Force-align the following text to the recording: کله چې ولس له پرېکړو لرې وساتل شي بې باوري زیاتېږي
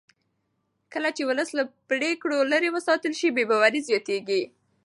کله 0.93 1.09
چې 1.15 1.23
ولس 1.29 1.49
له 1.57 1.63
پرېکړو 1.89 2.37
لرې 2.51 2.69
وساتل 2.75 3.13
شي 3.19 3.27
بې 3.35 3.43
باوري 3.49 3.81
زیاتېږي 3.89 4.41